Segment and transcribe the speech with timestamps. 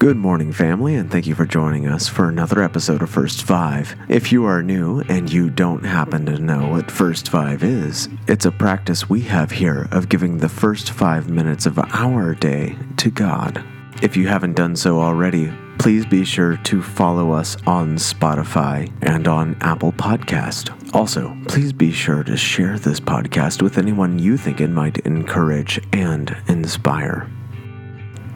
[0.00, 3.94] Good morning, family, and thank you for joining us for another episode of First Five.
[4.08, 8.46] If you are new and you don't happen to know what First Five is, it's
[8.46, 13.10] a practice we have here of giving the first five minutes of our day to
[13.10, 13.62] God.
[14.00, 19.28] If you haven't done so already, please be sure to follow us on Spotify and
[19.28, 20.94] on Apple Podcast.
[20.94, 25.78] Also, please be sure to share this podcast with anyone you think it might encourage
[25.92, 27.30] and inspire.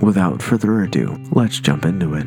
[0.00, 2.26] Without further ado, let's jump into it.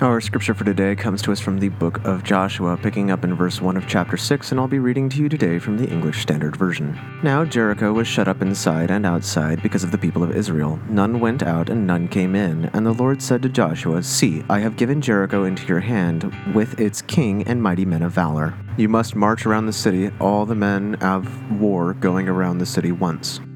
[0.00, 3.34] Our scripture for today comes to us from the book of Joshua, picking up in
[3.34, 6.22] verse 1 of chapter 6, and I'll be reading to you today from the English
[6.22, 6.96] Standard Version.
[7.24, 10.78] Now Jericho was shut up inside and outside because of the people of Israel.
[10.88, 12.66] None went out and none came in.
[12.66, 16.80] And the Lord said to Joshua, See, I have given Jericho into your hand with
[16.80, 18.54] its king and mighty men of valor.
[18.76, 22.92] You must march around the city, all the men of war going around the city
[22.92, 23.40] once.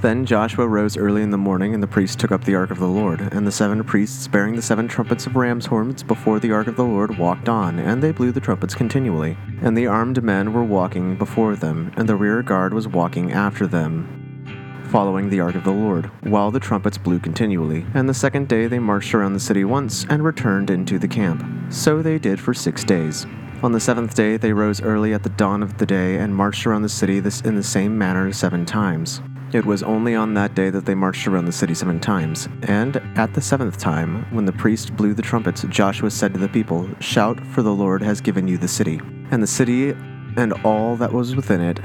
[0.00, 2.78] Then Joshua rose early in the morning, and the priests took up the ark of
[2.78, 3.20] the Lord.
[3.20, 6.76] And the seven priests, bearing the seven trumpets of ram's horns before the ark of
[6.76, 9.36] the Lord, walked on, and they blew the trumpets continually.
[9.60, 13.66] And the armed men were walking before them, and the rear guard was walking after
[13.66, 17.84] them, following the ark of the Lord, while the trumpets blew continually.
[17.92, 21.44] And the second day they marched around the city once, and returned into the camp.
[21.72, 23.26] So they did for six days.
[23.64, 26.68] On the seventh day they rose early at the dawn of the day, and marched
[26.68, 29.20] around the city in the same manner seven times.
[29.50, 32.48] It was only on that day that they marched around the city seven times.
[32.64, 36.50] And at the seventh time, when the priest blew the trumpets, Joshua said to the
[36.50, 39.00] people, Shout, for the Lord has given you the city.
[39.30, 39.96] And the city
[40.36, 41.80] and all that was within it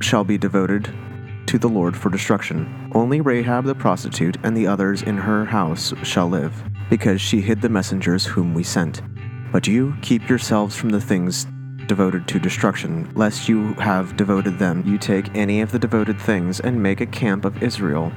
[0.00, 0.92] shall be devoted
[1.46, 2.90] to the Lord for destruction.
[2.94, 7.62] Only Rahab the prostitute and the others in her house shall live, because she hid
[7.62, 9.00] the messengers whom we sent.
[9.50, 11.46] But you keep yourselves from the things
[11.90, 14.80] devoted to destruction, lest you have devoted them.
[14.86, 18.12] You take any of the devoted things and make a camp of Israel,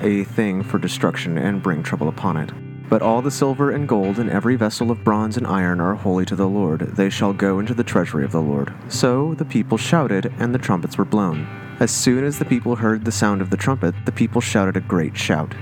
[0.00, 2.50] a thing for destruction, and bring trouble upon it.
[2.88, 6.24] But all the silver and gold and every vessel of bronze and iron are holy
[6.24, 6.80] to the Lord.
[6.96, 8.72] They shall go into the treasury of the Lord.
[8.88, 11.46] So the people shouted, and the trumpets were blown.
[11.78, 14.80] As soon as the people heard the sound of the trumpet, the people shouted a
[14.80, 15.54] great shout.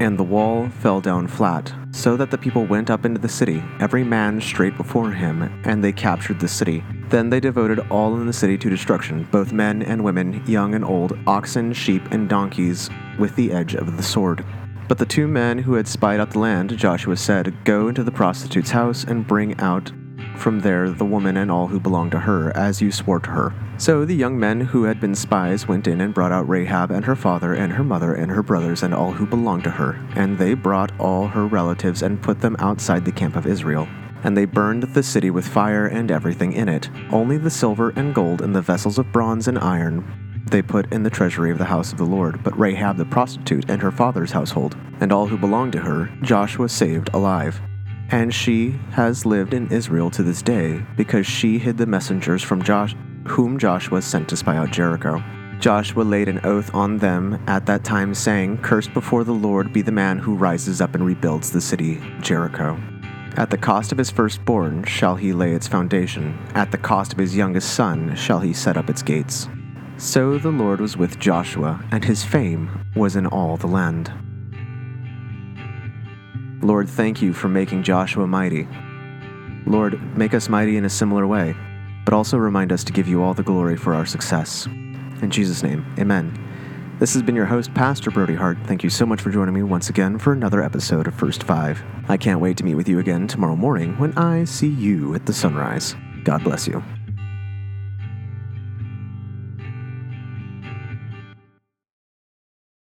[0.00, 3.62] And the wall fell down flat, so that the people went up into the city,
[3.80, 6.82] every man straight before him, and they captured the city.
[7.10, 10.86] Then they devoted all in the city to destruction, both men and women, young and
[10.86, 14.42] old, oxen, sheep, and donkeys, with the edge of the sword.
[14.88, 18.10] But the two men who had spied out the land, Joshua said, Go into the
[18.10, 19.92] prostitute's house and bring out
[20.36, 23.54] from there the woman and all who belonged to her, as you swore to her.
[23.78, 27.04] So the young men who had been spies went in and brought out Rahab and
[27.04, 29.98] her father and her mother and her brothers and all who belonged to her.
[30.14, 33.88] And they brought all her relatives and put them outside the camp of Israel.
[34.22, 36.90] And they burned the city with fire and everything in it.
[37.10, 40.04] Only the silver and gold and the vessels of bronze and iron
[40.50, 43.70] they put in the treasury of the house of the Lord, but Rahab the prostitute
[43.70, 47.60] and her father's household, and all who belonged to her, Joshua saved alive.
[48.10, 52.62] And she has lived in Israel to this day, because she hid the messengers from
[52.62, 52.96] Josh,
[53.26, 55.22] whom Joshua sent to spy out Jericho.
[55.60, 59.82] Joshua laid an oath on them at that time, saying, Cursed before the Lord be
[59.82, 62.80] the man who rises up and rebuilds the city, Jericho.
[63.36, 67.18] At the cost of his firstborn shall he lay its foundation, at the cost of
[67.18, 69.48] his youngest son shall he set up its gates.
[69.98, 74.10] So the Lord was with Joshua, and his fame was in all the land.
[76.62, 78.68] Lord, thank you for making Joshua mighty.
[79.66, 81.54] Lord, make us mighty in a similar way,
[82.04, 84.66] but also remind us to give you all the glory for our success.
[84.66, 86.36] In Jesus' name, amen.
[86.98, 88.58] This has been your host, Pastor Brody Hart.
[88.66, 91.82] Thank you so much for joining me once again for another episode of First Five.
[92.08, 95.24] I can't wait to meet with you again tomorrow morning when I see you at
[95.24, 95.96] the sunrise.
[96.24, 96.82] God bless you.